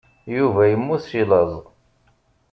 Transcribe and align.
Yuba 0.37 0.61
yemmut 0.69 1.01
seg 1.11 1.25
laẓ. 1.29 1.53